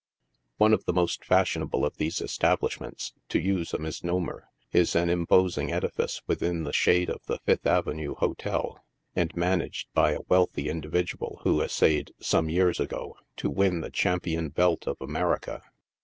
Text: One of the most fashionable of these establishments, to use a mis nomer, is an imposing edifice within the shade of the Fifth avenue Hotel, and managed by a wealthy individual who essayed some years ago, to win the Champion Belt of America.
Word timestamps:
One 0.57 0.73
of 0.73 0.85
the 0.85 0.93
most 0.93 1.23
fashionable 1.23 1.85
of 1.85 1.97
these 1.97 2.21
establishments, 2.21 3.13
to 3.29 3.39
use 3.39 3.71
a 3.71 3.77
mis 3.77 4.01
nomer, 4.01 4.45
is 4.71 4.95
an 4.95 5.11
imposing 5.11 5.71
edifice 5.71 6.23
within 6.25 6.63
the 6.63 6.73
shade 6.73 7.07
of 7.07 7.23
the 7.27 7.37
Fifth 7.37 7.67
avenue 7.67 8.15
Hotel, 8.15 8.83
and 9.15 9.35
managed 9.35 9.89
by 9.93 10.13
a 10.13 10.21
wealthy 10.27 10.69
individual 10.69 11.39
who 11.43 11.61
essayed 11.61 12.15
some 12.19 12.49
years 12.49 12.79
ago, 12.79 13.15
to 13.35 13.51
win 13.51 13.81
the 13.81 13.91
Champion 13.91 14.49
Belt 14.49 14.87
of 14.87 14.99
America. 15.01 15.61